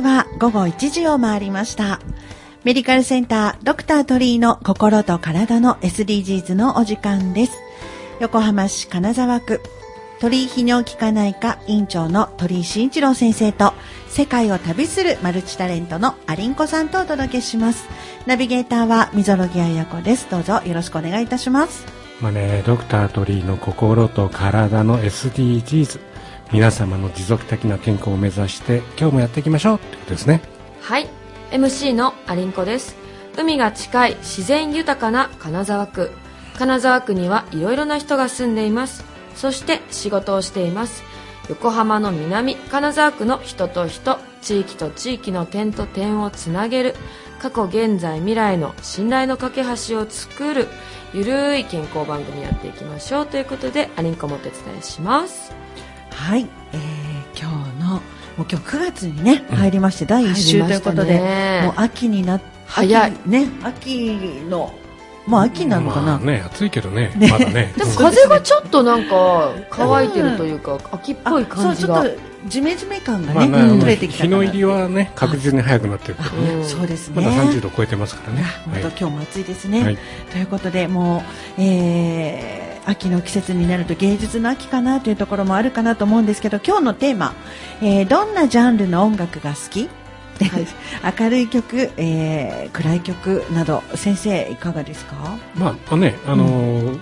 [0.00, 2.00] 刻は午後1時を回りました。
[2.64, 7.52] メディカルセンタードクター鳥居の心と体の SDGs のお時間です。
[8.18, 9.60] 横浜市金沢区
[10.20, 13.72] 鳥居泌尿器科内科院長の鳥居慎一郎先生と
[14.08, 17.86] 世界を旅するマルチタレントのアリンコさんとお届けします。
[18.26, 20.28] ナビゲーターは溝呂木彩子です。
[20.30, 21.86] どうぞよろしくお願いいたします。
[22.20, 26.09] まあね、ドクター鳥居の心と体の SDGs
[26.52, 29.76] 皆様の持続的な健康を目指して今日もやっていきましょう。
[29.76, 30.42] ってことですね。
[30.80, 31.08] はい。
[31.52, 32.96] MC のアリンコです。
[33.38, 36.10] 海が近い自然豊かな金沢区。
[36.58, 39.04] 金沢区にはいろいろな人が住んでいます。
[39.36, 41.04] そして仕事をしています。
[41.48, 46.94] 横浜の南金沢区の人と人地域と地域の点と点をつなげる。
[47.40, 50.68] 過去現在未来の信頼の架け橋を作る
[51.14, 53.26] ゆるい健康番組やっていきましょう。
[53.26, 55.52] ということでアリンコもお手伝いします。
[56.20, 58.02] はい、えー、今日のもう
[58.40, 63.10] 今日9月にね、入りまして第1週ということで、ねもう秋になっ早い。
[63.10, 64.72] 秋ね秋の
[65.26, 67.30] もう秋なのかな、まあね暑いけどねね。
[67.30, 67.72] まだね。
[67.76, 72.02] でもうん風がちょっとなんか乾いてるというか、秋っぽい感じが。
[72.02, 76.52] そうちょっとジメジメ感がね、まあ取れてきた日の入りはね確実に早くなってるけどね。
[76.52, 77.14] うんそうですね。
[77.16, 78.44] まだ30度超えてますからね。
[78.66, 78.94] 本当、はい。
[79.00, 79.98] 今日も暑いですね、はい。
[80.30, 81.24] ということでも
[81.58, 87.34] う、えー秋の季節になると芸術の秋かなというところもあるかなと思うんですけど今日のテーマ、
[87.82, 89.88] えーどんなジャンルの音楽が好き、
[91.20, 95.36] 明るい曲、えー暗い曲など先生いかがですか？
[95.54, 97.00] まあねあのー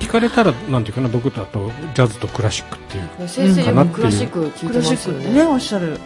[0.00, 5.98] 聞かれたらなんていうかな僕だとジャズとクラシックっていう先生よくクラシック聞いてクラシますねねおっしゃる、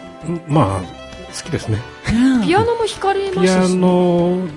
[0.47, 0.99] まあ
[1.31, 1.77] 好きですね。
[2.43, 4.49] ピアノも弾かれまピアしたし、ね、ノ弾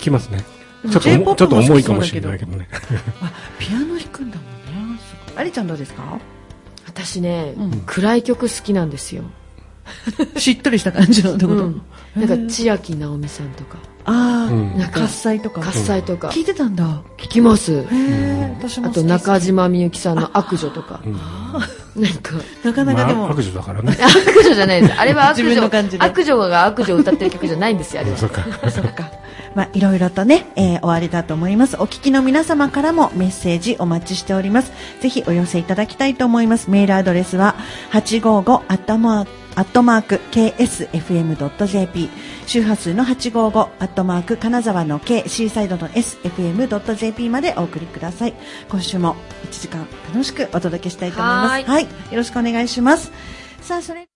[0.00, 0.44] きますね。
[0.50, 0.55] うん
[0.90, 2.68] ちょっとちょっと重いかもしれないけどね。
[3.20, 5.00] あピアノ弾くんだもんね。
[5.36, 6.18] ありちゃんどうですか？
[6.86, 7.82] 私ね、うん。
[7.86, 9.24] 暗い曲好きなんですよ、
[10.38, 11.82] しっとりした感じのってこと、うん。
[12.16, 13.76] なんか千秋直美さんとか。
[14.08, 14.78] ああ、うん。
[14.78, 15.60] なんか喝采とか。
[15.60, 16.28] 喝采とか。
[16.28, 17.02] 聞いてたんだ。
[17.18, 17.84] 聞きます。
[18.84, 21.00] あと中島みゆきさんの悪女とか。
[21.04, 22.02] うん。
[22.02, 22.34] なんか。
[22.64, 23.96] なかなかでも、まあ悪女だからね。
[24.00, 24.94] 悪女じゃないです。
[24.94, 26.04] あれは悪自分の女感じで。
[26.04, 28.16] 悪女が悪女を歌ってる曲じゃないんですよあれは。
[28.16, 28.42] そうか。
[28.70, 29.10] そうか。
[29.56, 31.76] まあ、いろいろとね、えー終わりだと思います。
[31.76, 34.70] お聞きの皆様からもメッセージお待ちしております。
[35.00, 36.70] ぜひお寄せいただきたいと思います。
[36.70, 37.56] メールアドレスは、
[37.92, 42.10] 855アットマーク、アットマーク ksfm.jp
[42.46, 48.34] 周波数の855アットマーク金沢の K シーサイドの sfm.jp までお送りください
[48.68, 53.10] 今週も1時間楽しくお届けしたいと思いますはいよろしくお願いします
[53.62, 54.06] さあそれ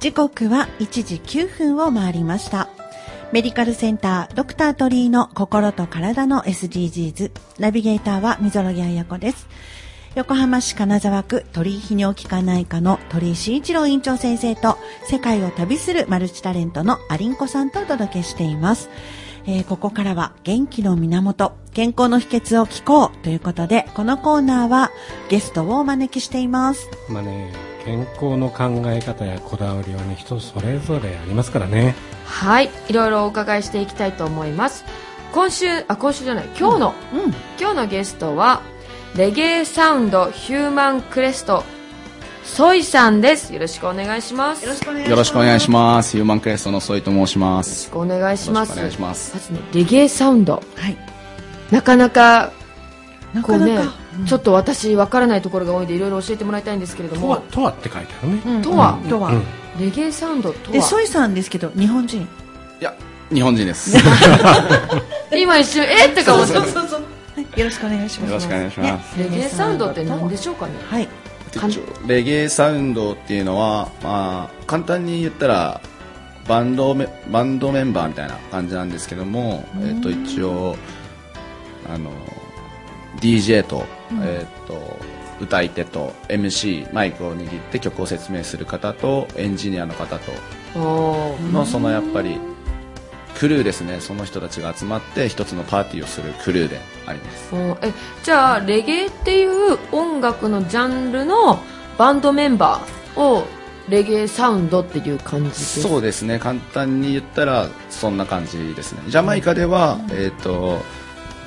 [0.00, 2.70] 時刻は1時9分を回りました。
[3.32, 9.46] メディカルセンタードクター鳥居の心と体の SDGs ナビゲーターは溝呂木彩子です。
[10.14, 18.88] 横浜市金沢区鳥居泌尿器科内科の鳥居慎一郎院長先生と世界を旅するマルチタレントのアリンコさんとお届けしています。
[19.46, 24.90] えーここからは元気の源、健康の秘訣を聞こうということで、このコーナーは
[25.28, 26.88] ゲストをお招きしています。
[27.10, 34.84] まあね健康の考え方やこだわりはね人それぞれありますからねはいいろいろお伺いしていきたいと思います
[35.32, 37.34] 今週あ今週じゃない今日の、うん。
[37.58, 38.62] 今日のゲストは
[39.16, 41.64] レゲエサウンドヒューマンクレスト
[42.44, 45.10] ソイさんですよろしくお願いしますよろしくお願いします。
[45.10, 46.12] よろしくお願いします。
[46.12, 47.90] ヒューマンクレストのソイと申します。
[47.94, 50.96] お願いしますよろしくお願いしますまずねレゲエサウンドはい。
[51.70, 52.52] なかなか
[53.34, 53.78] なこうね
[54.18, 59.30] うんちょっと私わからないところが多いんでいろいろ教えてもらいたいんですけれどとはもとはって書いてあるねうんとはうんとは。
[59.30, 59.42] うん
[59.78, 62.22] レゲエサウンドとで、はソイさんですけど、日本人。
[62.22, 62.26] い
[62.80, 62.94] や、
[63.32, 63.96] 日本人です。
[65.32, 67.00] 今一瞬えってか思ってそうそうそう。
[67.00, 67.06] は
[67.56, 68.30] いよろしくお願いします。
[68.30, 71.08] よろしくお願いしますレゲエサウンドって何でしょうかねはい。
[72.06, 75.80] レゲエサウンドっていうのは、まあ、簡単に言ったら、
[76.46, 80.76] バンドメバンドメンバーみたいな感じなんですけども、えっと一応
[81.92, 82.10] あの
[83.18, 83.86] DJ と,、
[84.22, 84.98] えっと
[85.40, 90.32] 歌い手と MC マイクを握って曲を説明する方とエンジニアの方と
[90.78, 92.38] のそのやっぱり
[93.40, 94.00] クルーですね。
[94.00, 97.54] その人たちが集まって一つのパーティーをするクルーであります。
[97.80, 97.92] え
[98.22, 101.58] じゃあレゲエっていう音楽のジャンルの
[101.96, 103.46] バンドメンバーを
[103.88, 106.38] レゲエサウンドっていう感じですそうですね。
[106.38, 109.00] 簡単に言ったらそんな感じですね。
[109.08, 110.82] ジャマイカでは、えっ、と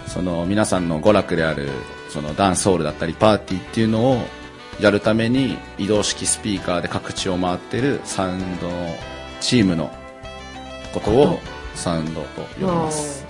[0.08, 1.70] その皆さんの娯楽である
[2.10, 4.18] そのダンスホールだったりパーティーっていうのを
[4.80, 8.96] やるために移動式スピーカーで各地を回ってるサウンドの
[9.40, 9.92] チームの
[10.94, 11.40] ことを
[11.76, 13.26] サウンドと呼びます。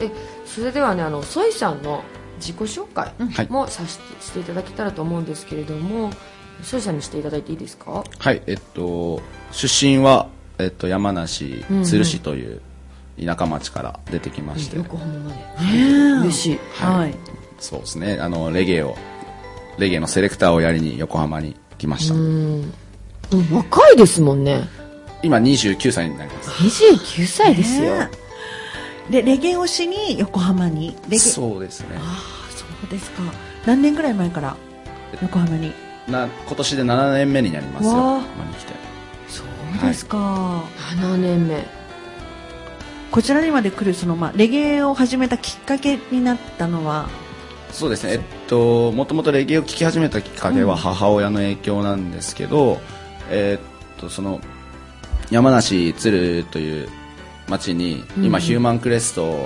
[0.00, 0.10] え
[0.44, 2.02] それではねあのソイさんの
[2.38, 3.48] 自己紹介はい。
[3.48, 6.10] もさししていただけたらと思うんですけれども
[6.62, 8.04] ソイさんにしていただいていいですか？
[8.18, 8.42] はい。
[8.46, 9.22] えっと
[9.52, 10.28] 出身は、
[10.58, 11.84] えっと、山梨うんうん。
[11.84, 12.60] 都留市という
[13.18, 15.36] 田舎町から出てきまして、横浜まで。
[15.36, 16.58] ね嬉しい。
[16.74, 17.14] はい。
[17.58, 18.18] そうですね。
[18.20, 18.96] あのレゲエを
[19.78, 22.20] レゲエのセレクターをやりに横浜に来ました、うん。
[22.20, 24.68] うん若いですもんね。
[25.22, 26.50] 今29歳になります。
[26.50, 28.10] 29歳ですよ、ね
[29.10, 30.96] で、レゲエ推しに横浜に。
[31.08, 31.18] レゲエ。
[31.18, 31.96] そうですね。
[31.96, 33.22] ああ、そうですか。
[33.66, 34.56] 何年ぐらい前から
[35.20, 35.72] 横浜に？
[36.08, 37.90] な今年で7年目になりますよ。
[37.90, 38.00] わあ。
[38.16, 38.72] 横浜に来て。
[39.28, 40.64] そうですか。
[40.98, 41.64] 7年目
[43.12, 47.08] こちらにまで来る、その、まあ、レゲエを始めたきっかけになったのは、
[47.70, 48.14] そうですね。
[48.14, 52.80] えっともともとレゲエを聴き始めたきっかけは母親の影響なんですけど、
[53.30, 54.40] えっとその
[55.30, 56.88] 山梨鶴という
[57.48, 59.38] 町に今、ヒューマンクレスト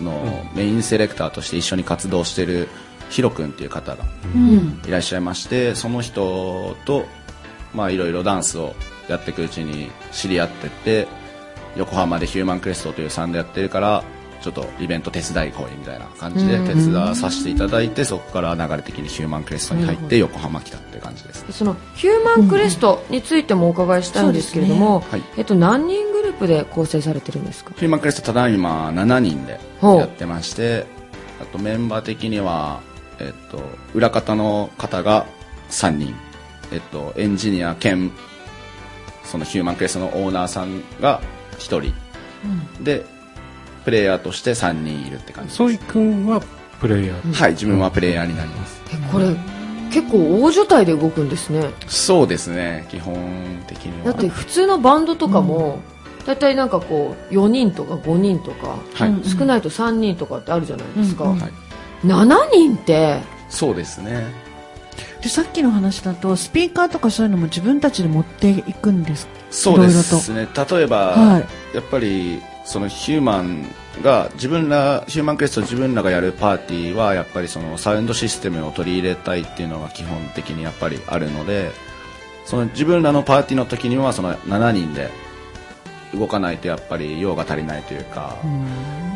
[0.00, 2.68] のメインセレクターとして一緒に活動している
[3.10, 4.80] ヒロ君っていう方がうん。
[4.86, 7.06] いらっしゃいましてその人と
[7.74, 8.74] まあいろいろダンスを
[9.08, 11.08] やっていくうちに知り合ってって
[11.76, 14.04] 横浜でヒューマンクレストというサンドやってるから
[14.40, 21.46] ちょっとイベント手伝い来いみたいな感じで手伝わさせていただいてそこから流れ的にヒューマンクレストに入って横浜来たって感じです。
[21.46, 25.22] でそのヒューマンクレストについてもお伺いしたいんですけれども、ねはい。
[25.38, 27.72] えっと、何人グループで構成されてるんですか？
[27.76, 30.84] ヒューマンクレストただいま7人でやってまして
[31.40, 32.80] あとメンバー的には、
[33.18, 33.62] えっと、
[33.94, 35.24] 裏方の方が
[35.70, 36.14] 3人、
[36.70, 38.12] えっと、エンジニア兼
[39.24, 41.22] そのヒューマンクレストのオーナーさんが
[41.54, 41.92] 1人、
[42.82, 43.04] で
[43.84, 45.56] プレイヤーとして3人いるって感じです。
[45.58, 46.40] ソイ君は
[46.80, 49.26] プレイヤー、はい自分はプレイヤーになります、えこれ
[49.90, 51.70] 結構大所帯で動くんですね。
[51.86, 53.14] そうですね基本
[53.66, 54.12] 的には。
[54.12, 55.78] だって普通のバンドとかも、
[56.26, 61.52] 大体なんかこう4人とか5人とか、はい、うん少ないと3人とかってあるじゃないですか、うんうんはい、
[62.04, 64.26] 7人ってそうですね
[65.24, 69.26] で、さっきの話だと、スピーカーとかそういうのも自分たちで持っていくんです。
[69.50, 70.46] そうですね。
[70.70, 71.46] 例えば、はい。
[71.74, 73.64] やっぱりそのヒューマン
[74.02, 81.70] が自分らヒューマンクエスト自分らがやるパーティーはやっぱりそのサウンドシステムを取り入れたいっていうのが基本的にやっぱりあるので
[82.44, 85.10] その自分らのパーティーの時にはその7人で
[86.14, 88.36] 動かないとやっぱり用が足りないというか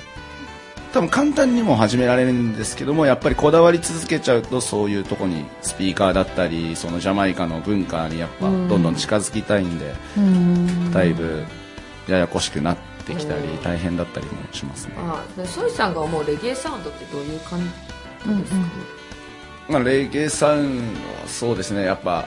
[0.95, 10.93] 多分簡単にも始められるんですけどもやっぱりこだわり続けちゃうとそういうとこにスピーカーだったりそのジャマイカの文化にやっぱどんどん近づきたいんでうん。
[10.93, 11.43] だいぶ
[12.07, 18.57] ややこしくなってきたり大変だったりもしますね、あでソイさんが思うレゲエサウンドってどういう感じですか？
[18.59, 18.65] ね、
[19.69, 21.83] まあ、レゲエサウンドはそうですね。
[21.83, 22.25] やっぱ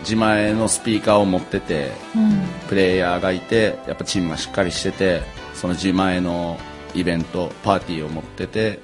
[0.00, 2.42] 自前のスピーカーを持っててうん。
[2.68, 5.22] プレイヤーがいてやっぱチームがしっかりしてて
[5.54, 6.58] その自前の
[6.94, 8.80] イベントパーティーを持ってて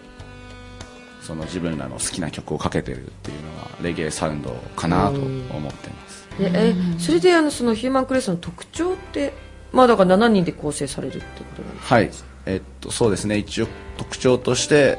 [1.23, 6.29] その自分らの好きな曲をかけてるっていうのがレゲエサウンドかなと思ってます。
[6.39, 9.33] でえそれであのそのヒューマンクレストの特徴って
[9.73, 11.95] まあだから7人で構成されるってことなんですか？
[11.95, 12.11] はい。
[12.47, 13.37] えっとそうですね。
[13.37, 13.67] 一応
[13.99, 14.99] 特徴として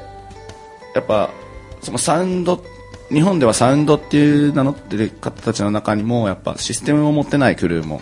[0.93, 1.31] やっぱ
[1.81, 2.63] そのサウンド
[3.09, 8.01] 日本ではサウンドっていう名乗ってる方たちの中にもやっぱシステムを持ってないクルーも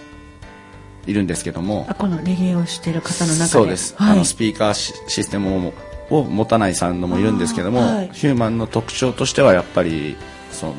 [1.07, 1.85] いるんですけども。
[1.89, 3.47] あこのレゲエをしている方の中で。
[3.47, 5.73] そうです、はい、あのスピーカーシシステムを
[6.09, 8.09] を持たないサウンドもいるんですけども、はい。
[8.13, 10.15] ヒューマンの特徴としてはやっぱり
[10.51, 10.73] その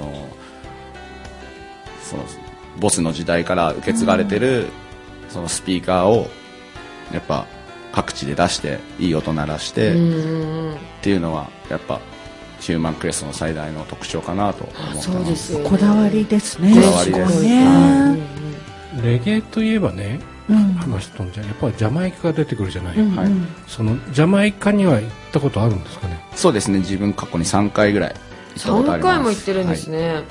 [2.03, 2.25] その
[2.79, 4.69] ボスの時代から受け継がれてる、
[5.29, 6.29] そのスピーカーを
[7.13, 7.47] やっぱ
[7.93, 12.01] 各地で出していい音鳴らして、うんっていうのはやっぱ
[12.61, 15.13] ヒューマンクレストの最大の特徴かなと思ってます。
[15.13, 15.71] そうですよね。
[15.71, 16.75] こだわりですね。
[16.75, 17.43] こだわりです。
[17.43, 17.53] ごい。
[17.53, 18.27] うんね、
[19.03, 20.75] レゲエといえばねうん。
[20.75, 23.31] 話飛んじゃうやっぱりジャマイカが出てくるじゃない、うんはい。
[23.67, 26.19] そのジャマイカには行ったことあるんですかね？
[26.35, 26.79] そうですね。
[26.79, 28.15] 自分過去に3回ぐらい
[28.57, 29.15] 行ったことあ3ります。
[29.15, 30.23] 回も行ってるんですね、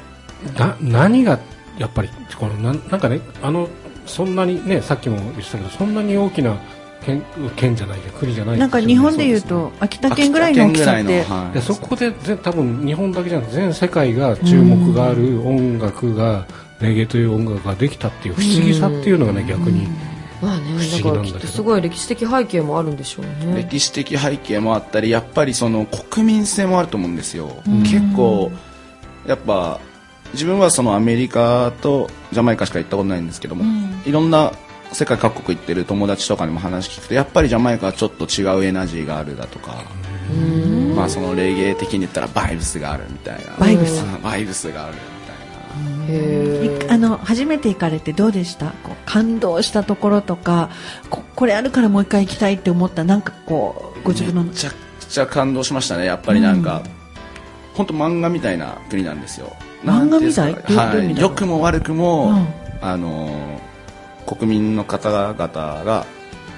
[0.57, 1.39] な何が
[1.77, 3.69] やっぱりこのなんなんかねあの
[4.05, 6.57] そんなにねさっきも言ってたけどそんなに大きな
[7.05, 7.23] 県
[7.55, 10.99] 県じゃないけど国じゃないなんか日本でいうと秋田県ぐらいの大きさって。
[11.01, 11.53] 秋田県ぐらいのはい。
[11.53, 16.47] でそこでぜ多分日本だけじゃなくて全世界が注目がある音楽が
[16.81, 19.87] レゲエという音楽ができたっていう不思議さっていうのがね逆に
[20.41, 23.55] まあねだからきっとすごい歴史的背景もあるんでしょうね。
[23.63, 28.51] 歴史的背景もあったりやっぱりその国民性もあると思うんですよ、結構
[29.25, 29.79] やっぱ
[30.33, 33.63] 自分はそのアメリカとジャマイカしか行ったことないんですけども、
[34.05, 34.51] いろんな
[34.91, 39.83] 世界各国行ってる友達とかにも話聞くとやっぱりジャマイカはちょっと違うエナジーがあるだとか、
[40.95, 43.57] まあそのレゲエ的に言ったらバイブスがあるみたいな。
[43.57, 44.03] バイブス。
[44.03, 44.21] うん。
[44.21, 44.97] バイブスがある
[46.89, 48.67] あの初めて行かれてどうでした？
[48.83, 50.69] こう感動したところとか
[51.09, 54.43] ここれあるからもう一回行きたいって思ったなんかこうご自分の。
[54.43, 56.81] めちゃくちゃ感動しましたねやっぱりなんか、
[57.73, 59.53] 本当漫画みたいな国なんですよ。
[59.83, 62.47] 漫画みたいはい、くも悪くも、うん。
[62.81, 63.59] あのー
[64.27, 66.05] 国民の方々が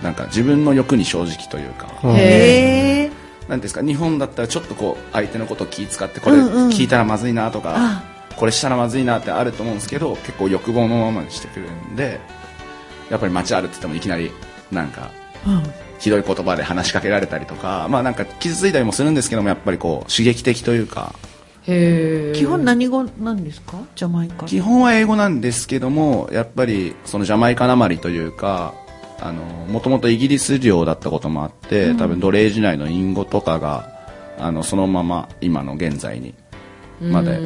[0.01, 2.15] なんか自分の欲に正直というか、うん。
[2.15, 3.11] へへえ
[3.47, 6.69] なんですか日本だったらちょっとこう相手のことを気遣ってこれうんうん。
[6.69, 8.03] 聞いたらまずいなとか、あ
[8.35, 12.19] これしたらまずいなってあると思うんですけど結構欲望のままにしてくるんで
[13.09, 14.31] やっぱり街歩っててもいきなり
[14.71, 15.11] なんか
[15.45, 15.63] うん。
[15.99, 21.13] ひどい言葉で話しかけられたりとかまあなんか傷ついたりもするんですけどもやっぱりこう刺激的というか
[21.67, 23.79] えへえ基本何語なんですか？
[23.95, 28.73] ジャマイカ基本は英語なんですけどもやっぱりそのジャマイカなまりというか
[29.19, 33.91] あのもともとイギリス領だったこともあって、多分奴隷時代の隠語とかが
[34.39, 36.33] あのそのまま今の現在に
[37.01, 37.39] まで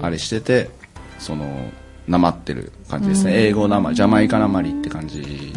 [0.00, 0.70] あれしてて
[1.18, 1.70] その
[2.06, 5.52] なまってる感じですね、英語なまりジャマイカなまりって感じで、ジ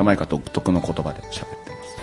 [0.00, 1.96] ャマイカ独特の言葉で喋ってます。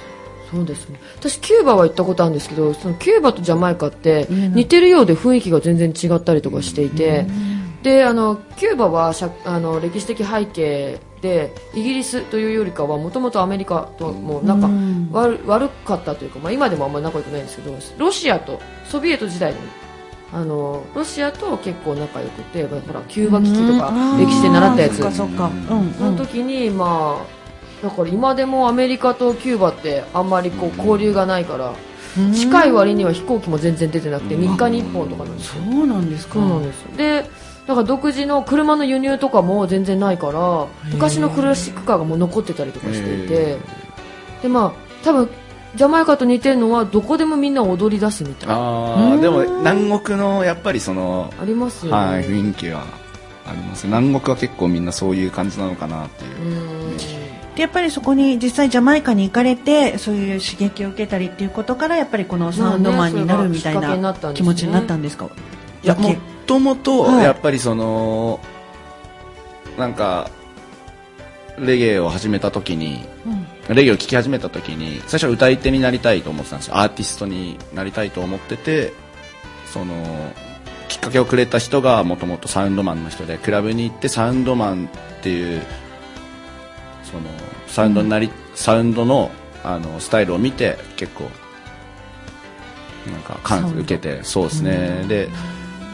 [0.52, 1.00] そうですね。
[1.18, 7.26] 私キューバは行ったことあるんですけどそのキューバとジャマイカって似てるようで雰囲気が全然違ったりとかしていて、
[7.82, 14.70] であのキューバはしゃあの歴史的背景でイギリスというよりかはもともとアメリカともう仲
[15.12, 19.58] 悪悪かったというか、まあ、今でもあんまり仲良くないんですけどロシアとソビエト時代に
[20.34, 24.98] あのロシアと結構仲良くてほらキューバ危機とか歴史で習ったやつ。
[24.98, 25.52] そっかそっか。
[25.70, 31.74] うんその時にまあだから今でもアメリカとキューバってあんまりこう交流がないから
[32.34, 35.64] 近い割には飛行機も全然出てなくて3日に1本とかなんですよ。
[35.64, 36.34] そうなんですか。
[36.36, 36.98] そうなんですよ。
[36.98, 37.30] で
[37.68, 43.58] だから独自の車の輸入とかも全然ないから昔のクラシックカーがもう残ってたりとかしていて
[44.42, 45.30] でまあ多分
[45.76, 48.56] ジャマイカと似てるのはどこでもみんな踊り出すみたいな。
[48.56, 52.84] ああでも南国のやっぱりそのありますよね、はい雰囲気は
[53.46, 53.88] あります。
[53.88, 56.42] 南国は結構みんなそういう感じなのかなっていう。
[56.42, 56.98] うん。
[56.98, 65.30] でやっぱりそこに実際ジャマイカに行かれてそういう刺激を受けたりっていうことからやっぱりこのサウンドマンになるみたいな気持ちになったんですか？
[65.84, 66.16] いやも
[66.48, 67.24] ともとはい。
[67.24, 68.40] やっぱりその、
[69.78, 70.30] なんか
[71.60, 73.06] レゲエを始めた時に
[73.70, 76.78] レゲエを聴き始めた時に最初は歌い手になりたいと思ってたんですよ。
[76.78, 78.94] アーティストになりたいと思ってて
[79.66, 79.94] その
[80.90, 84.90] きっかけをくれた人がもともとサウンドマンの人でクラブに行ってサウンドマン
[85.20, 85.62] っていう
[87.04, 87.24] その
[87.68, 89.32] サウンドになり、サウンドの
[89.64, 91.24] あのスタイルを見て結構
[93.10, 95.06] なんか感受けてそうですね。
[95.08, 95.30] で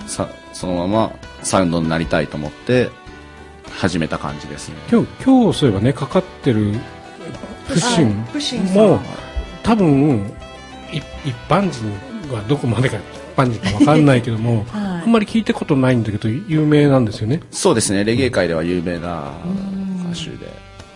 [0.08, 2.90] さそのままサウンドになりたいと思って
[3.72, 4.76] 始めた感じですね。
[4.92, 6.74] 今日今日そういえばねかかってる
[7.70, 8.66] プシン。
[8.74, 9.00] も
[9.64, 10.32] 多分
[10.92, 11.86] い一般人
[12.34, 13.02] はどこまでか一
[13.38, 15.04] 般人か分かんないけども、 はい。
[15.04, 17.42] あんまり聞いたことないんだけど有名なんですよね。
[17.52, 18.04] そうですね。
[18.04, 19.32] レゲエ界では有名な
[20.12, 20.52] 歌手で。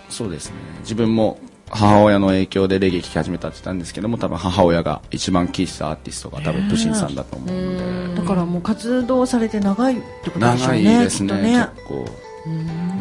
[0.10, 0.56] そうですね。
[0.82, 1.39] 自分も
[1.70, 8.22] 母親の影響でレゲエ聴き始めたって言ったんですけども多分母親が一番聴いてたアーティストが多分プシンさんだと思うので。
[8.22, 11.42] だからもう活動されて長いってことでしょう長いねですね。
[11.42, 11.51] ね。
[11.51, 12.06] 結構。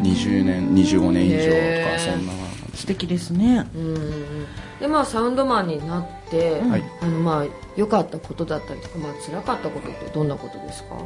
[0.03, 2.33] 20年25年以上とかそんな
[2.73, 3.67] 素敵ですね。
[3.75, 4.47] うんうんうん。
[4.79, 6.83] でまあサウンドマンになって、はい。
[7.01, 10.97] あのまあ良かったことだったりとかまあ辛かったことってどんなことですか？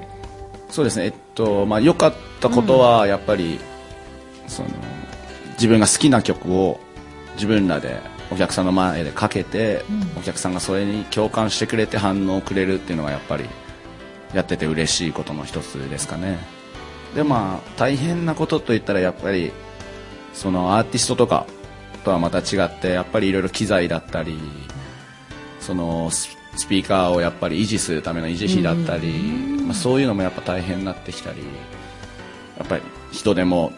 [0.70, 1.06] そうですね。
[1.06, 3.60] えっとまあ良かったことはやっぱり、
[4.48, 4.70] その
[5.54, 6.80] 自分が好きな曲を
[7.36, 8.00] 自分らで
[8.32, 9.84] お客さんの前でかけて、
[10.18, 13.46] お客さんがそれに共感してくれて反応をくれるっていうのがやっぱり
[14.34, 16.38] やってて嬉しいことの一つですかね。
[17.16, 19.52] でまあ大変なことといったらやっぱり
[20.34, 21.48] そのアーティストとか
[22.08, 24.40] とはまた違ってやっぱりいろいろ機材だったり
[25.60, 29.12] そのススピーカーをやっぱり維持するための維持費だったり、
[29.62, 31.42] まあ、そういうのもやっぱ大変になってきたり
[32.58, 33.74] やっぱり人手も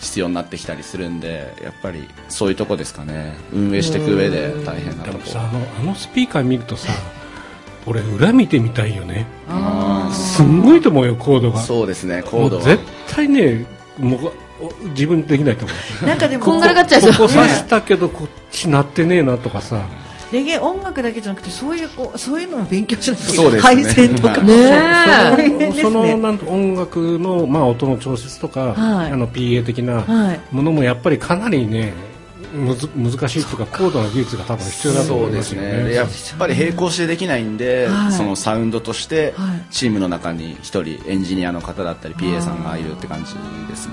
[0.00, 3.34] 必要になってきたりするんでやっぱりそういうとこですかね。
[3.52, 5.18] 運営していく上で大変なとこ。
[5.18, 6.92] でもさあのあのスピーカー見るとさ
[7.86, 9.26] 俺裏見てみたいよね。
[10.10, 11.60] すんごいと思うよコードが。
[11.60, 12.64] そうですねコードは。
[12.64, 12.82] もう絶
[13.14, 13.64] 対ね
[13.98, 14.32] もうお
[14.90, 16.06] 自分できないと思う。
[16.06, 17.12] なんかでもこんがらがっちゃいそう。
[17.12, 19.82] ここ刺したけどこっちなってねえなとかさ。
[20.32, 24.06] レゲエ音楽だけじゃなくてそういうこうそういうのを勉強しなきゃいけそうないですね。
[24.06, 29.12] 配線とかはいねそのなんと音楽の、まあ、音の調節とか、はい。
[29.12, 30.40] あの PA 的なはい。
[30.50, 31.92] ものもやっぱりかなりね
[32.54, 35.68] むず難しいというか高度な技術が多分必要だとそうで思いますすよね。
[35.70, 38.12] でねやっぱり並行してできないんで、はい。
[38.12, 39.64] そのサウンドとしてはい。
[39.70, 43.34] チームの中に一人エンジニアの方だったり PA さんがいるって感じ
[43.68, 43.92] ですね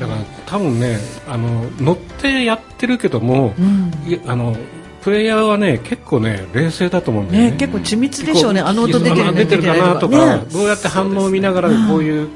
[0.00, 3.90] だから多分ねあの乗ってやってるけども、うん。
[4.26, 4.56] あの
[5.02, 7.50] プレイヤーはね結構ね冷静だと思うんだよね。
[7.52, 8.62] ね結構緻密でしょうね。
[8.62, 12.28] こあの音出てる出てるかなとか、出てないどうやって反応を見ながらこういう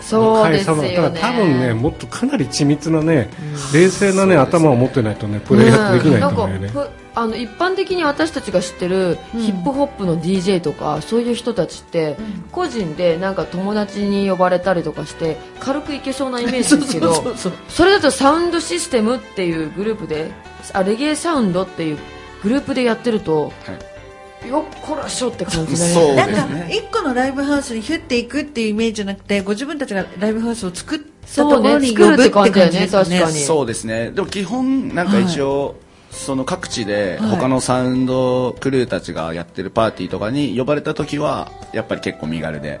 [0.00, 0.96] そうですよね。
[0.96, 3.30] だから多分ねもっとかなり緻密なね、
[3.72, 6.70] 冷静なね頭を持ってないとねプレイヤーできないと思うよね。
[7.18, 12.14] あの一般的に私たちが知ってるヒップホップの DJ とか、そういう人たちって、
[12.52, 17.34] 個人でなんか友達に呼ばれたりとかして軽くいけそうなイメージですけど
[17.68, 20.30] それだとサウンドシステムっていうグループで
[20.74, 21.98] あレゲエサウンドっていう
[22.42, 23.50] グループでやってると、
[24.48, 32.50] よっこらしょって感じでそうなんか一個のライブハウスにヒュッていくっていうイメージじゃなくてご自分たちがライブハウスを作ったそうねところに呼ぶって感じです。
[32.50, 34.10] よ作るって感じだよね確かにそうですね。
[34.12, 35.76] でも基本なんか一応、
[36.10, 37.30] その各地ではい。
[37.30, 42.80] 他のサウンドクルーたちがやってるパーティーとかに呼ばれた時はやっぱり結構身軽で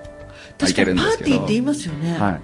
[0.58, 1.30] 行確かけるにパんですけど。
[1.30, 2.40] ーティーって言いますよね、はい。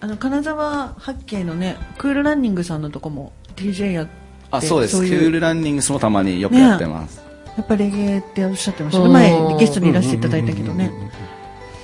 [0.00, 4.12] あの金沢八景のねクールランニングさんのとこも DJ やって
[4.50, 5.04] あそうです。
[5.04, 5.18] いう。
[5.18, 7.22] クールランニングスもたまによくやってます、
[7.58, 9.06] やっぱレゲエっておっしゃってましたね。
[9.06, 9.12] うん。
[9.12, 10.92] 前ゲストにいらしていただいたけどね。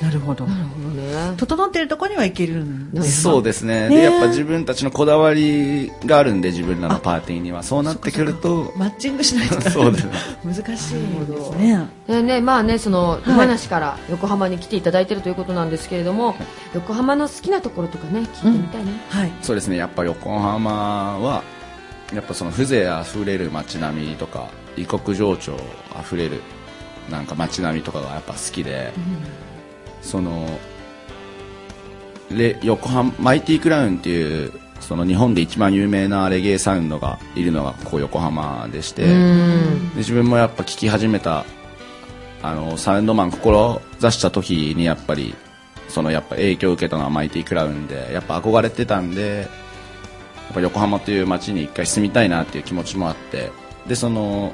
[0.01, 0.47] なるほど。
[0.47, 1.37] なるほどね。
[1.37, 3.89] 整ってるところには行けるんですそうですね。
[3.89, 3.97] ね。
[3.97, 7.65] でやっぱ自分たちのこだわりがあるんで自分らのパーティーには。
[7.65, 9.61] そうなってくるとマッチングしないと。
[9.69, 10.05] そうです。
[10.07, 10.13] ね
[10.45, 10.95] 難しいです。
[11.57, 16.37] ねでねまあねそのい山梨から横浜に来ていただいているということなんですけれども、
[16.73, 19.33] 横浜の好きなところとかね聞いてみたいね、はい。
[19.43, 19.77] そうですね。
[19.77, 21.43] やっぱ横浜は
[22.13, 25.57] やっぱその風情あふれる街並みとか異国情緒
[25.95, 26.41] あふれる
[27.11, 28.93] なんか街並みとかがやっぱ好きで、
[30.01, 30.59] その
[32.31, 39.91] レ横浜マイティクラウンっていうその日本で一番有名なレゲエサウンドがいるのがここ横浜でして、うん。
[39.91, 41.45] で自分もやっぱ聴き始めた
[42.43, 45.35] あのサウンドマン志した時にやっぱり
[45.89, 49.45] そのやっぱ影響を受けたのはマイティクラウンでやっぱ憧れてたんでや
[50.51, 53.51] っぱ横浜という街に一回住みたいなっていう気持ちもあって
[53.87, 54.53] でその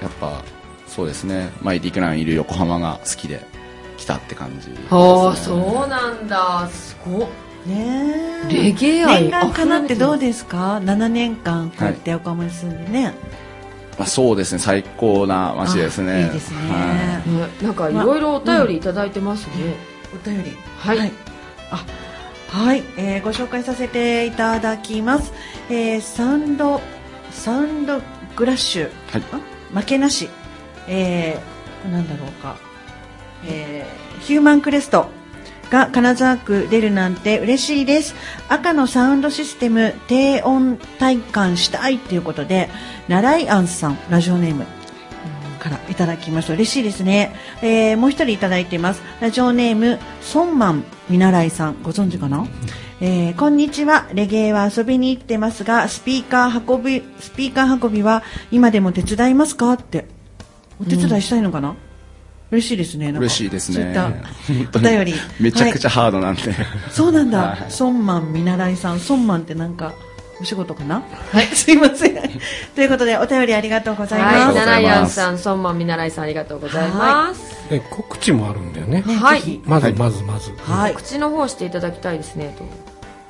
[0.00, 0.42] やっぱ
[0.86, 1.50] そうですね。
[1.62, 3.46] マイティクラウンいる横浜が好きで
[3.96, 6.68] 来たって感じです、ね、ああそうなんだ。
[6.68, 7.28] すごっ。
[7.66, 8.52] ねえ。
[8.52, 9.22] レゲエ愛。
[9.22, 13.14] 念願かなってどうですか？7年間こうやって横浜に住んでね、
[13.98, 14.58] まあ、そうですね。
[14.58, 16.12] 最高な街ですね。
[16.12, 16.78] あいいですね、は
[17.26, 19.74] ねなんかいろいろお便りいただいてますね、
[20.14, 20.56] お便り。
[20.78, 21.12] はい。
[21.70, 21.84] あ
[22.48, 25.32] はい、えーご紹介させていただきます、
[25.68, 26.80] えーサウンド
[27.32, 28.00] サウンド
[28.36, 29.22] グラッシュ、はい。
[29.32, 29.55] あ？
[29.76, 30.30] 負けなし、
[30.88, 32.56] えー、なんだろうか、
[33.44, 35.10] えーヒューマンクレスト。
[35.70, 38.14] が金沢区出るなんて嬉しいです。
[38.48, 42.70] 赤のサウンドシステム低音体感したいということで
[43.08, 44.64] 奈良井アンさんラジオネーム。
[45.58, 46.52] からいただきました。
[46.52, 49.02] 嬉しいですね、えーもう一人いただいています。
[49.20, 51.82] ラジオネームソンマン見習いさん。
[51.82, 52.46] ご存知かな、
[52.98, 54.08] えーこんにちは。
[54.14, 59.74] レゲエは遊びに行ってますがスピーカー運びスピーカー運びは今でも手伝いますか？
[59.74, 60.06] って。
[60.80, 61.74] お手伝いしたいのかな、
[62.50, 63.10] 嬉しいですね。
[63.10, 63.76] 嬉しいですね。
[63.76, 64.86] そういった本当に。
[64.86, 65.14] お便り。
[65.40, 66.42] めちゃくちゃハードなんで、
[66.90, 67.70] そうなんだ、はい。
[67.70, 69.00] ソンマン見習いさん。
[69.00, 69.92] ソンマンってなんか
[70.40, 71.02] お仕事かな？
[71.32, 72.14] はい、 すいません。
[72.74, 74.36] ということで、お便りありがとうございはい、ます。
[74.36, 74.92] ありがとうござナラいます。
[74.92, 77.68] イアンさん、ソンマン見習いさん、ありがとうございます。
[77.68, 79.02] で告知もあるんだよね。
[79.06, 79.60] ねはい。
[79.64, 80.94] まずまずまず、はい。
[80.94, 82.64] 口の方していただきたいですね、と。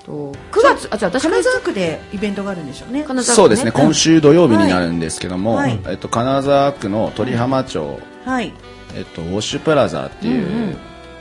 [0.06, 3.02] と9月、あ、じゃあ私金沢区でイベントがあるんでしょうね。
[3.02, 8.52] 金沢そうですね、今週土曜日になるんですけども、はいえっと、金沢区の鳥浜町、はい。
[8.96, 10.76] えっと、ウォッシュプラザっていう、うんうん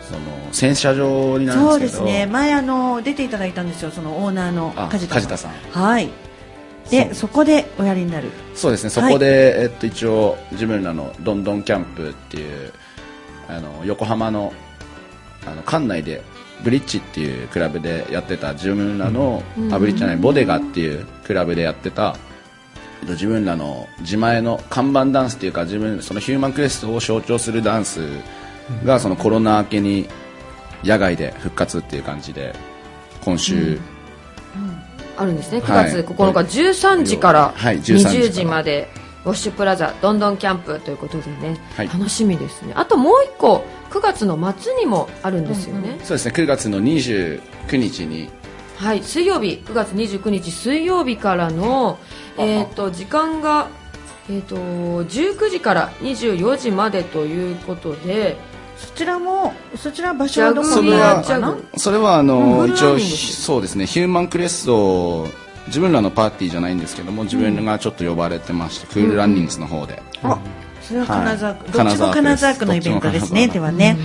[0.06, 0.20] その
[0.52, 2.26] 洗車場になるんそうでけどですすね。
[2.28, 3.90] 前あの出ていただいたんですよ。
[3.90, 6.12] そのオーナーのあ梶田梶田さんはい。
[6.92, 8.30] で、そこでおやりになる。
[8.54, 12.72] そうですねそこで、えっと、一応自分らのロンドンキャンプっていう
[13.50, 14.54] あの横浜の
[15.48, 16.22] あの館内で
[16.66, 22.18] ブリッジっていうクラブでやってた自分らの、あブリッジじゃないボデガっていうクラブでやってた
[23.02, 28.02] えっと自分らの自前の看板ダンスっていうか自分そのヒューマンクエストを象徴するダンス
[28.84, 30.10] がそのコロナ明けに
[30.84, 32.56] 野外で復活っていう感じで
[33.24, 33.80] 今週、
[35.18, 35.92] あるんですね、9はい。
[35.92, 37.80] 月9日、13時からはい。
[37.80, 38.16] 13時から。
[38.16, 38.88] 20時まで、
[39.26, 41.88] ウォッシュプラザ、ロンドンキャンプということでね、はい。
[41.88, 42.74] 楽しみですね。
[42.76, 46.00] あともう一個、9月の末にもあるんですよね。
[46.04, 46.34] そうですね。
[46.36, 47.42] 9月の29
[47.78, 48.30] 日に。
[48.78, 51.98] はい、水曜日、9月29日水曜日からの、
[52.38, 53.68] えっ、と、時間が、
[54.30, 58.38] えっ、と、19時から24時までということで、
[58.78, 61.80] そちらもそちら場所はどこジャグリに？
[61.80, 63.86] それはあの、うん一応そうですね。
[63.86, 65.28] ヒューマンクレスト
[65.68, 70.40] 自分らのパーティーじゃないんですけども自分がちょっと呼ばれてまして、クールランニングスの方で、あ、
[70.82, 71.88] それは金沢区、はい。
[71.88, 73.48] どっちも金沢区のイベントですね。
[73.48, 73.98] ではね。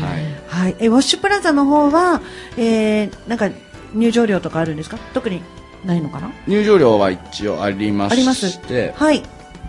[0.48, 0.64] はい。
[0.64, 0.76] はい。
[0.78, 2.20] え、ウォッシュプラザの方は、
[2.56, 3.50] えー、なんか
[3.92, 4.98] 入場料とかあるんですか？
[5.12, 5.42] 特に
[5.84, 6.30] ないのかな？
[6.46, 8.14] 入場料は一応ありまして。
[8.14, 8.60] あります。
[8.96, 9.22] はい。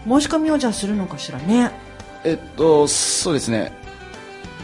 [0.07, 1.71] 申し込みをじゃあするのかしらね。
[2.23, 3.73] えっとそうですね。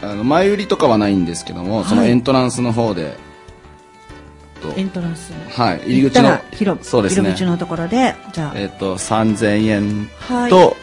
[0.00, 3.16] あの前売りとかはないんですけども、そのエントランスの方で
[4.58, 5.32] とエントランス。
[5.50, 10.76] はい入り口の広そうですね入り口のところで、じゃあ、えっと3000円はいと、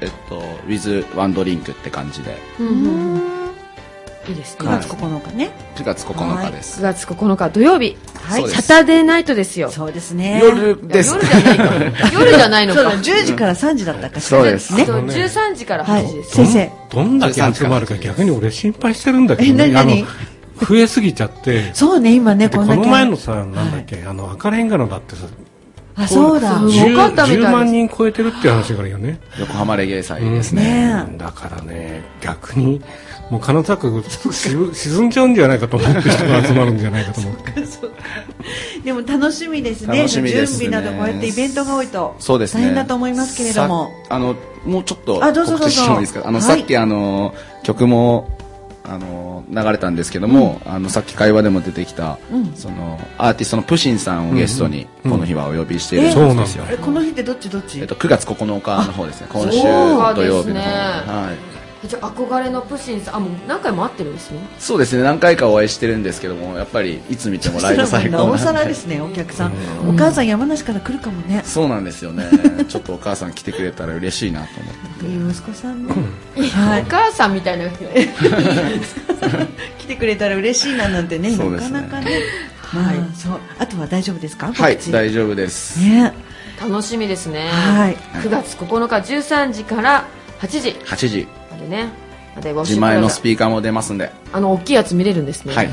[0.00, 3.20] えっとウィズワンドリンクって感じでうん
[4.26, 4.66] いいですね。
[4.66, 5.50] 9月9日ね。
[5.76, 9.70] 9月9日です、9月9日土曜日、はいそうですサタデーナイトですよ。
[9.70, 10.40] そうですね。
[10.42, 12.10] 夜です夜じゃないか。
[12.10, 12.80] 夜じゃないのか。
[12.80, 14.40] そうだ、10時から3時だったかしら。
[14.40, 14.86] そうですね。
[14.86, 16.30] そう13時からはい8時です。
[16.36, 16.72] 先生。
[16.88, 19.92] どんだけ集まるか逆に俺心配してるんだけど、え何何？
[19.92, 20.06] あの
[20.60, 21.72] 増えすぎちゃって。
[21.74, 22.82] そうね、今ね、でここんだけ。
[22.82, 25.26] の前のさなんだっけ、あの赤レンガのだってさ
[25.96, 26.58] あ、そうだ。
[26.58, 27.48] そう10多かったみたいです。
[27.48, 29.20] 10万人超えてるっていう話があるよね。
[29.38, 32.82] 横浜レゲエ祭ですね、ねだからね逆に
[33.30, 37.52] もう金沢区沈 沈んじゃうんじゃないかと思って人が集まるんじゃないかと思って。
[38.84, 40.02] でも楽しみですね。
[40.02, 40.08] ね。
[40.08, 42.16] 準備などこうやってイベントが多いと。
[42.18, 42.62] そうですね。
[42.62, 43.92] 大変だと思いますけれども。
[44.08, 44.34] さあの
[44.66, 45.64] もうちょっとあどうぞどうぞ。
[45.64, 46.22] 告知してもいいですか？
[46.24, 46.42] あの、はい。
[46.42, 48.36] さっきあの曲も
[48.86, 52.18] あの流れたんですけども、あのさっき会話でも出てきた、
[52.54, 57.80] そのアーティストのプシンさんをゲストにこの日はお呼びしているんですよ、だえ、この日ってどっちどっち？
[57.80, 59.28] えっと、9月9日の方ですね。
[59.30, 60.60] 今週土曜日の方、ね。
[60.60, 61.53] はい
[61.86, 64.40] じゃあ憧れのプシンさん、あ、もう何回も会ってるんですね。
[64.58, 69.52] そうですね何回かお会いしてるんですけどもやっぱりいつ見てもライブ最なおさ高なんでらですね、お客さん。
[69.88, 71.42] お母さん山梨から来るかもね。
[71.44, 72.30] そうなんですよね
[72.68, 75.92] ちょっとお母さん来てくれたら嬉しいなと思っていい息子さんね。
[75.92, 76.84] はおい。
[76.88, 77.64] 母さんみたいな。
[79.78, 82.22] 来てくれたら嬉しいななんてね、ねかなかね。
[82.62, 82.96] はい。
[83.14, 83.38] そう。
[83.58, 84.52] あとは大丈夫ですか？
[84.52, 86.12] はい大丈夫です、ね。
[86.60, 87.48] 楽しみですね。
[87.48, 90.06] はい9月9日13時から
[90.40, 92.04] 8時8時までね。
[92.42, 95.54] 自前のスピーカーも出ますんであの、大きいやつ見れるんですね。
[95.54, 95.68] はい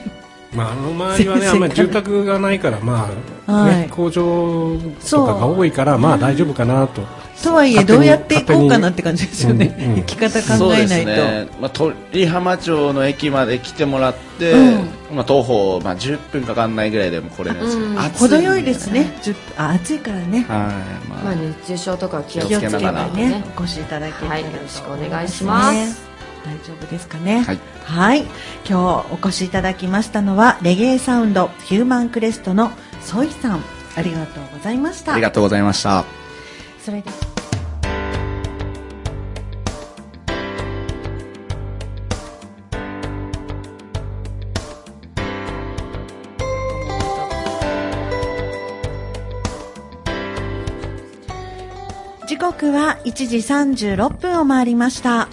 [0.54, 3.10] まあ、あの周りはね、あんまり住宅がないから、ま
[3.46, 4.78] あ、はいね、工場
[5.10, 7.02] とかが多いから、まあ大丈夫かなと。
[7.42, 9.74] とはいえ、どうやっていこうかなって感じですよね。
[9.78, 11.24] うんうん生き方そうです考えないと。
[11.24, 19.12] ね、まあ、鳥浜町の駅まで来てもらって、うんまあ、徒歩、まあ、10分かかんないぐらいでも来れるんですけど、うん暑程よいですね。
[19.22, 20.44] 10あ、暑いからね。
[20.48, 20.58] はい、
[21.08, 26.06] まあ、まあ、熱中症とかは気をつけながらねね。、お越しいただけたらはいとよろしくお願いします
[26.44, 27.40] 大丈夫ですかね。
[27.40, 27.58] はい。
[27.84, 28.20] はい。
[28.20, 28.26] 今
[28.66, 28.74] 日
[29.12, 32.70] お越しいただきましたのは、レゲエサウンドヒューマンクレストの
[33.00, 33.64] ソイさん。
[33.96, 35.14] ありがとうございました。
[35.14, 36.25] ありがとうございました。
[36.86, 37.10] それで。
[52.28, 55.28] 時刻は1時36分を回りました。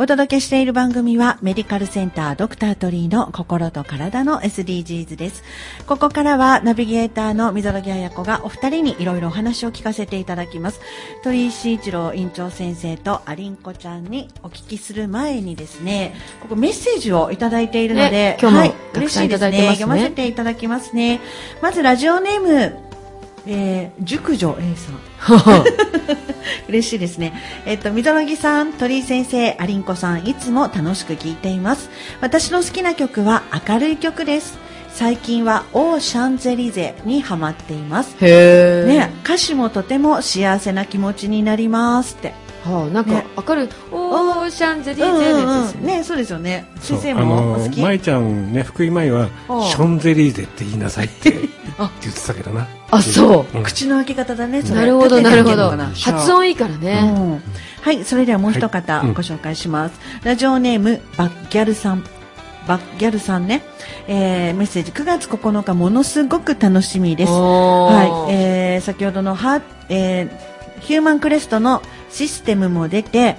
[0.00, 5.42] お届けしている番組はメディカルセンタードクタートリーの心と体の SDGs です。
[5.88, 10.80] ここからはナビゲーターの溝呂木彩子がお二人にいろいろお話を聞かせていただきます。
[11.24, 21.20] 鳥居慎一郎院長先生とアリンコちゃんにお聞きする前にですね、ここメッセージをいただいているので、ね今日もはい、嬉しいですね読ませていただきますね。
[21.60, 22.87] まずラジオネーム、
[23.46, 25.64] えー、熟女 A さん。
[26.68, 27.32] 嬉しいですね。
[27.66, 31.90] えっと、みどろぎさん、鳥居先生、ありんこさん、いつも楽しく聴いています。
[32.20, 34.58] 私の好きな曲は明るい曲です。
[34.90, 38.16] 最近はオーシャンゼリゼにハマっています。
[38.20, 38.88] へえ。
[38.88, 42.34] ね、歌詞もとても幸せな気持ちになりますって。
[42.64, 45.80] はあ、なんかね明るい、オーシャンゼリーゼですね。
[45.80, 46.66] うんね、そうですよね。
[46.80, 47.80] 先生もお好き。
[47.80, 49.28] 舞ちゃんね福井舞は
[49.70, 51.42] ションゼリーゼって言いなさいって 言
[51.78, 53.58] あってたけどなあ、そう。
[53.58, 53.62] うん。
[53.62, 54.80] 口の開け方だね、それ。
[54.80, 55.34] なるほど、な。
[55.34, 55.70] るほど。
[55.70, 57.00] 発音いいからなね。
[57.02, 57.42] うん。
[57.82, 60.00] はい、それではもう一方ご紹介します。
[60.24, 62.04] ラジオネーム、バッギャルさん。
[62.66, 63.62] バッギャルさんね、
[64.06, 64.92] えー、メッセージ。
[64.92, 67.32] 9月9日ものすごく楽しみです。
[67.32, 70.30] はい、えー、先ほどのハ、えー、
[70.80, 73.36] ヒューマンクレストのシステムも出て、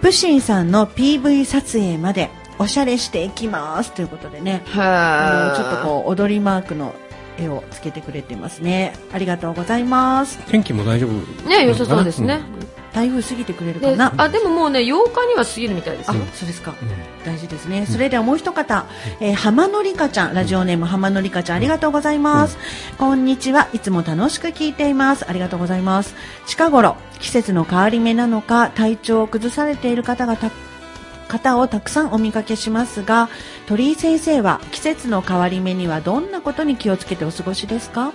[0.00, 2.30] プシンさんの PV 撮影まで
[2.60, 3.92] おしゃれしていきます。
[3.92, 6.94] ということでね、あのちょっとこう踊りマークの
[7.38, 8.92] 絵をつけてくれてますね。
[9.12, 10.38] ありがとうございます。
[10.48, 11.10] 天気も大丈夫
[11.46, 11.48] う。
[11.48, 12.40] ね、良さそうですね。
[12.92, 14.12] 台風過ぎてくれるかでな。
[14.16, 16.74] あ、でももうね、8日には過ぎるみたいですあよ。、そうですか。
[16.82, 16.88] うん
[17.24, 17.84] 大事ですね。
[17.84, 18.86] それではもう一方、
[19.20, 22.56] えー、浜のりかちゃん、ラジオネーム浜のりかちゃん、ありがとうございます。
[22.96, 23.68] こんにちは。
[23.74, 25.26] いつも楽しく聞いています。
[25.28, 26.14] ありがとうございます。
[26.46, 30.50] 近頃、季節の変わり目なのか、体調を崩されている方がた
[31.28, 33.28] 方をたくさんお見かけしますが、
[33.66, 38.12] 鳥居先生は季節の変わり目にはどんなことに気をつけてお過ごしですか？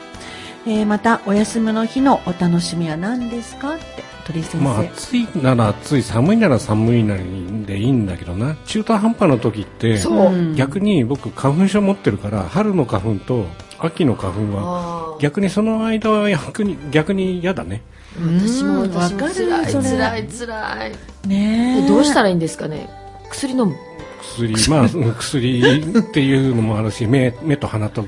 [0.65, 3.76] えーまた、お休みの日のお楽しみは何ですか？
[3.76, 3.84] って、
[4.26, 4.63] 鳥居先生。
[4.63, 7.23] まあ暑いなら暑い寒いなら寒いなり
[7.65, 8.56] でいいんだけどな。
[8.65, 9.99] 中途半端な時って
[10.56, 13.45] 逆に僕花粉症持ってるから春の花粉と
[13.80, 17.82] 秋の花粉は逆にその間は逆に逆に嫌だね。
[18.17, 21.28] 私もうん私もわかる辛い辛い辛い。
[21.28, 21.84] ねえ。
[21.84, 22.89] えどうしたらいいんですかね？
[23.34, 23.76] 薬飲む。
[24.22, 28.06] 薬まあうん薬っていうのもあるし目目と鼻と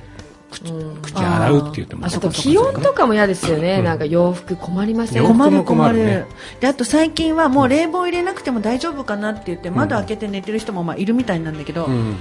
[0.49, 1.01] 口うん。
[1.01, 3.85] 口洗うって言ってもあと気温とかも嫌ですよね、うん。
[3.85, 5.23] なんか洋服困りません？
[5.23, 5.51] 困る。
[5.51, 6.25] も困困るるね。
[6.61, 12.15] であと最近はもう冷房入れなくても大丈夫かなって言って窓開けて寝てる人もまあいるみたいなんだけど、うんうん。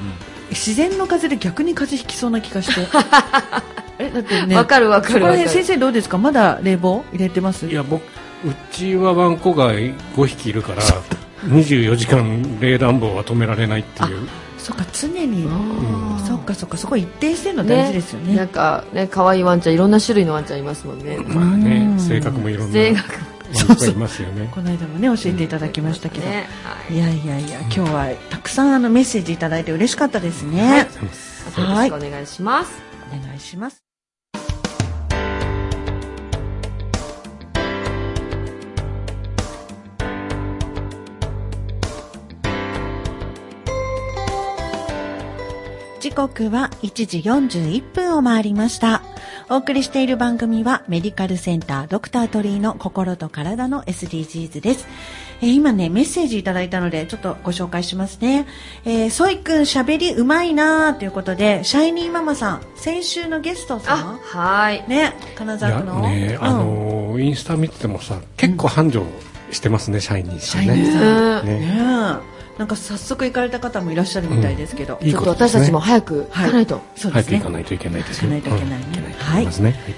[0.51, 2.81] 自然の風で逆に風邪ひきそうな気がして。
[3.99, 5.25] えだってねわかるわかそこらる。
[5.27, 6.19] わかる辺先生どうですか？
[6.19, 7.67] まだ冷房入れてます？
[7.67, 10.83] いや僕うちはワンコが5匹いるから
[11.47, 14.29] 24時間冷暖房は止められないっていう。
[14.59, 15.47] そっか常に
[16.27, 18.35] そっかそっかそこ一定してるの大事ですよね。
[18.35, 21.19] なんかね可愛いワンちゃんいろんな種類のワンちゃんいますもんね。
[21.19, 22.01] まあねうん。
[22.01, 23.13] 性格もいろんな性格。
[23.69, 24.49] ワンコがいますよね。
[24.53, 26.95] この間もね教えていただきましたけど、ねはい。
[26.95, 31.91] いやいやいや今日はたくさんあのメッセージいただいて嬉しかったですね、はい。
[31.91, 33.84] よろしくお願いします、お願いします
[46.05, 49.01] 時刻は1時41分を回りました。
[49.49, 54.87] お送りしている番組はメディカルセンタードクタートリーの心と体の SDGs です。
[55.41, 58.47] えー今ね、メッセージいただいたので、ちょっとご紹介しますね。
[58.85, 66.03] えー、ソイくん喋りうまいなーということで、シャイニーママさん、先週のゲストさあん、はいね、金沢区の。
[66.03, 69.07] ねうんあのインスタ見ててもさ結構繁盛
[69.53, 71.47] してますねシャイニーさんシャイニーねさん。
[71.47, 74.99] ねねなんか早速行かれた方もいらっしゃるみたいですけど。
[75.03, 77.39] いいちょっこと私たちも早く行かないと、そうですね。
[77.39, 77.51] 早く行か。
[77.51, 79.17] ないといけないですよ行かないといけないね。
[79.19, 79.49] うはい。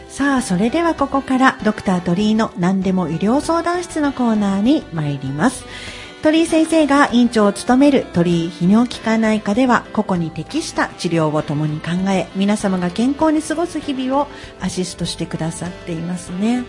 [0.09, 5.65] さあ、それではここからドクター鳥居の何でも医療相談室のコーナーに参ります。
[6.23, 14.27] 鳥居先生が院長を務める鳥居泌尿器科内科では個々に適した治療を共に考え、皆様が健康に過ごす日々を
[14.61, 16.65] アシストしてくださっていますね。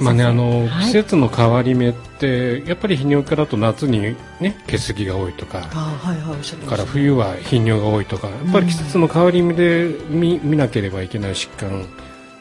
[0.00, 0.86] まあねあの、はい。
[0.86, 4.00] 季節の変わり目ってやっぱり泌尿器科だと夏に
[4.40, 5.68] ね血石が多いとか。
[5.72, 8.28] あはいはい、おっしゃってましたから冬は頻尿が多いとか。
[8.28, 11.86] やっぱり季節の変わり目で見見なければいけない疾患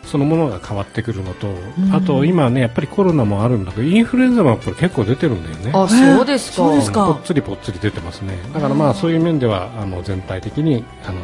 [0.06, 1.94] そのものが変わってくるのと、ん。
[1.94, 5.72] あと今ねやっぱりコロナもあるんだけどインフルエンザもやっぱり結構出てるんだよね。
[5.74, 6.56] あそうですか。
[6.56, 7.06] そうですか。
[7.06, 8.38] ぽっつりぽっつり出てますね。
[8.54, 11.20] だからまあそういう面ではあの全体的にあの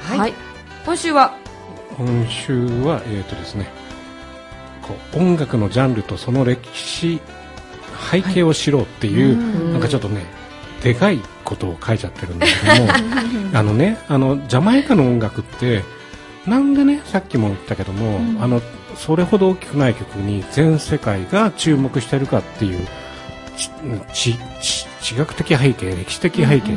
[0.00, 0.32] はい。
[0.84, 1.36] 今週は？
[1.96, 3.68] 今週はえっ、とですね
[4.80, 7.20] こう音楽のジャンルとその歴史
[8.10, 10.26] 背景を知ろうっていう、うんなんかちょっとね
[10.82, 12.92] でかいことを書いちゃってるんだけども
[13.54, 15.82] あのねあのジャマイカの音楽って
[16.46, 18.42] なんでねさっきも言ったけども、うん。
[18.42, 18.60] あの
[18.96, 22.86] それほど大きくない曲に全世界が注目してるかっていう
[24.12, 24.36] 地
[25.16, 26.76] 学的背景歴史的背景、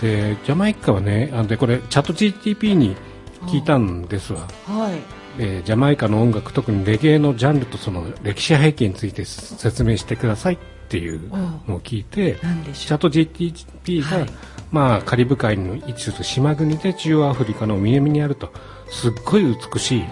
[0.00, 2.96] でジャマイカはねあのでこれチャット GTP に
[3.42, 4.98] 聞いたんですわ、はい。
[5.38, 11.28] えージャマイカの音楽特にレゲエのジャンルとその歴史背景について説明してくださいっていう
[11.66, 12.36] のを聞いて。
[12.36, 14.26] チャット GTP が、はい。
[14.70, 18.52] まあ、カリブ海の位置する島国で中央アフリカの南にあると
[18.90, 20.04] すっごい美しい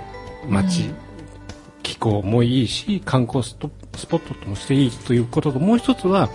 [0.49, 0.91] 街、
[1.83, 6.31] 気候もいいし観光スポットともしていいということともう一つは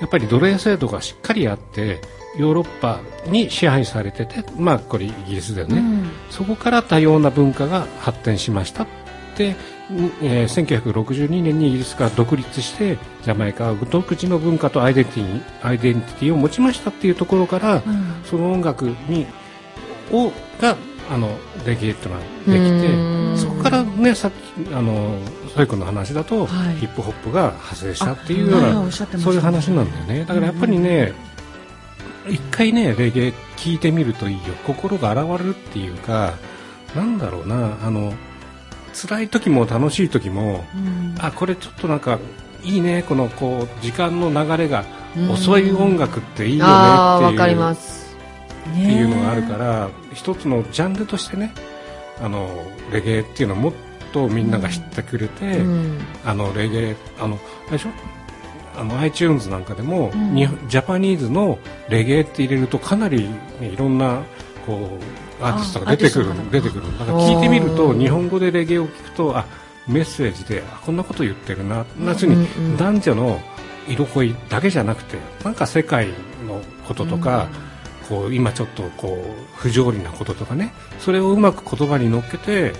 [0.00, 2.00] やっぱり奴隷制度がしっかりあって
[2.38, 6.10] ヨーロッパに支配されてて、まあ、これイギリスだよね、うん。
[6.30, 8.86] そこから多様な文化が発展しましたっ
[9.36, 9.56] て、ん
[10.22, 18.22] えー1962年にイギリスが独立してジャマイカは独自の文化とアイデンティティアイデンティティを持ちましたっていうところから、うん。
[18.24, 19.26] その音楽に
[20.12, 20.76] をが
[21.08, 23.36] あのレゲエっていうのはでうん。
[23.36, 25.18] きてそこからねさっきあの
[25.54, 26.76] ソイ君の話だと、はい。
[26.76, 30.24] ヒップホップが派生したっていうようなそういう話なんだよね。
[30.24, 31.12] だからやっぱりね、
[32.28, 34.54] 一回ねレゲエ聞いてみるといいよ。
[34.66, 36.34] 心が洗われるっていうか
[36.94, 37.78] なんだろうな。
[37.82, 38.12] あの
[38.92, 41.14] 辛い時も楽しい時もうん。
[41.18, 42.18] あこれちょっとなんか
[42.62, 43.04] いいね。
[43.08, 44.84] このこう時間の流れが
[45.30, 46.72] 遅い音楽っていいよね
[47.34, 47.56] っていう。
[47.56, 48.16] ます。
[48.70, 51.54] っていうのがあるから一つのジャンルとしてね
[52.20, 52.48] あの
[52.90, 53.72] レゲエっていうのをもっ
[54.12, 55.98] とみんなが知ってくれて、うん。
[56.24, 57.90] あのレゲエあのあれでしょ？
[58.76, 60.34] あの iTunes なんかでも、うん。
[60.34, 61.58] にジャパニーズの
[61.88, 63.28] レゲエって入れるとかなり、
[63.60, 64.22] ね、いろんな
[64.66, 64.98] こ
[65.40, 66.98] うアーティストが出てくる出てくる。
[66.98, 69.46] だから聞いてみると日本語でレゲエを聞くとあ
[69.86, 71.84] メッセージであこんなこと言ってるな
[72.58, 73.40] うんうん男女の
[73.88, 76.08] 色恋だけじゃなくてなんか世界
[76.46, 77.48] のこととか、
[78.08, 82.72] こう今ちょっとこう不条理なこととかねそれをうまく言葉に乗っけて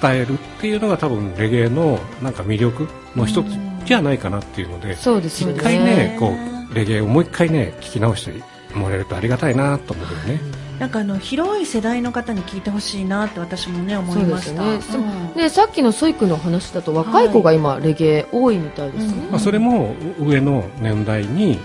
[0.00, 3.46] 伝えるっていうのが多分レゲエのなんか魅力の一つ
[3.84, 5.54] じゃないかなっていうのでそうですよね。
[5.56, 6.32] 一回ねこ
[6.70, 8.42] うレゲエをもう一回ね聞き直して
[8.74, 10.40] もらえるとありがたいなと思うよね。
[10.78, 14.62] なんかあの広い世代の方に聞いてほしいなって私もね思いました。
[14.62, 15.06] そうですよね。
[15.06, 15.34] うん。
[15.34, 21.58] でさっきのソイ君の話だと若い子が今レゲエ多いみたいですね、まあ、それも上の年代に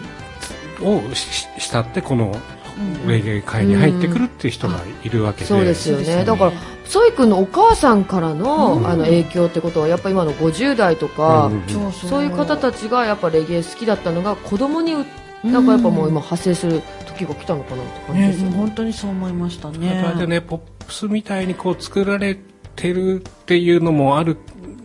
[0.82, 2.36] をし慕ってこの
[3.07, 6.51] レゲエ界に入ってくるっていう人がいるわけで、そうですよそうですよねねだから
[6.85, 8.87] ソイ君のお母さんからの,、うん。
[8.87, 11.91] あの影響ってことはやっぱ今の50代とか、うん。
[11.91, 15.05] そういう方たちがやっぱレゲエ好きだったのが子供にう
[15.43, 18.57] なんかやっぱもう今派生する時が来たのかなって感じねですよね。
[18.57, 20.01] 本当にそう思いましたあね。
[20.03, 22.37] とあれでねポップスみたいにこう作られ
[22.75, 24.37] てるっていうのもある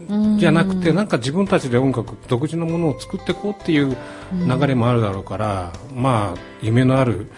[0.09, 3.97] うんじゃなくてなんか自分たちで音楽独自のものを作っていこうっていう
[4.33, 7.31] 流れもあるだろうから、まあ夢のある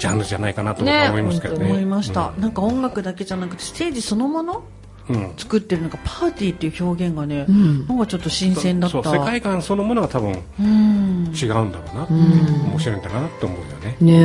[0.00, 1.66] ジャンルじゃないかなと思いますけどね。
[1.66, 4.64] 思いました、なんか音楽だけじゃなくてステージそのもの？
[5.08, 5.16] うん。
[5.16, 7.86] うん作ってるなんかパーティーっていう表現がね、うん。
[7.86, 8.98] なんかちょっと新鮮だった。
[8.98, 11.32] 世界観そのものが多分うん。
[11.34, 12.70] 違うんだろうな、ん。
[12.70, 13.96] 面白いんだなって思うよね。
[14.00, 14.18] ねえ、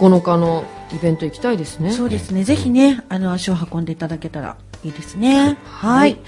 [0.00, 0.16] うん。
[0.16, 1.92] 9日のイベント行きたいですね。
[1.92, 2.44] そうですね。
[2.44, 5.56] ぜひね、あの、足を運んでいただけたらいいですね。
[5.64, 6.18] はい。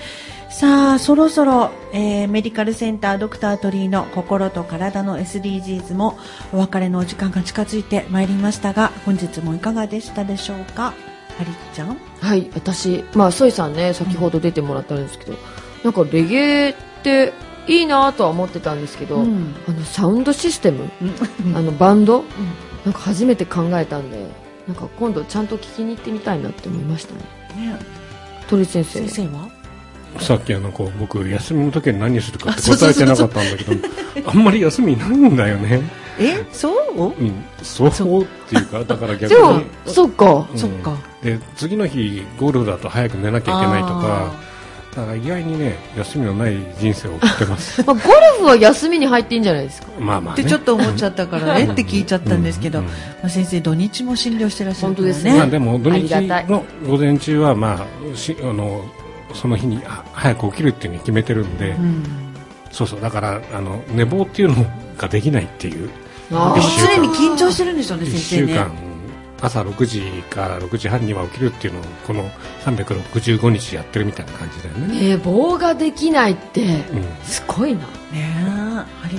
[0.55, 6.17] さあ、そろそろ、えーメディカルセンタードクタートリーの心と体の SDGs も
[6.53, 10.95] お別れのお時間が近づいてまいりましたが、本日もいかがでしたでしょうか？
[11.41, 11.97] ありっちゃん？
[12.21, 15.35] はい私まあソイさんね先ほど出てもらったんですけど、
[15.83, 16.37] なんかレゲ
[16.67, 17.33] エって
[17.67, 19.57] いいなとは思ってたんですけど、うん。
[19.67, 20.89] あのサウンドシステム、
[21.57, 22.23] あのバンド、
[22.85, 24.31] なんか初めて考えたんで
[24.69, 27.15] なんか今度ちゃんと聞きに行ってみたいなって思いました
[27.57, 27.73] ね。
[27.73, 27.77] ね。
[28.49, 29.01] 鳥先生。
[29.09, 29.49] 先生は？
[30.21, 33.89] さっきあのこう僕休みの時に何するかって答えてなかったんだけど
[34.27, 35.83] あんまり休みないんだよね。
[36.19, 37.13] えそう？
[37.19, 37.89] うん、そう
[38.23, 39.65] っていうかだから逆に。
[39.87, 40.59] そっかうん。
[40.59, 40.97] そっか。
[41.23, 44.55] で次の日ゴルフだと早く寝なきゃいけないとかあ
[44.95, 47.83] だから意外にね休みのない人生を送ってます。
[47.87, 48.05] まあ、ゴル
[48.39, 49.89] フは休みに入っていいんじゃないですか。
[49.99, 52.85] まあまあ、ね、ってちょっと思っちゃったからねって聞いちゃったんですけど、うん。
[52.85, 52.91] ま
[53.25, 56.09] あ、先生土日も診療してらっしゃるから本当ですまあでも土あ日
[56.49, 58.85] の午前中はまあしあの
[59.35, 62.05] その日にあ早く起きるっていうのに決めてるんで、うん。
[62.71, 64.65] そうそうだからあの寝坊っていうの
[64.97, 65.91] ができないっていう。
[66.33, 66.97] あでも一週間。
[66.97, 68.49] 常に緊張してるんでしょうね1先生ね。
[68.49, 68.95] 週間
[69.45, 72.31] 朝6時から6時半には起きるっていうのをこの
[72.65, 77.81] 365日やってるみたいな感じだよね、寝坊ができないってうん、すごいな。
[77.81, 79.19] ねえあれ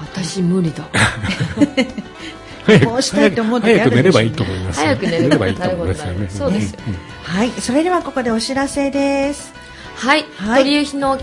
[0.00, 0.84] 私無理だ
[2.84, 4.80] こうしたいと思う時ある早く寝ればいいと思います。
[4.80, 6.28] 早く寝ればばいいと思いますよね。
[6.28, 6.76] そうです
[7.22, 9.52] はいそれではここでお知らせです。
[9.96, 11.18] はい、はい鳥居日の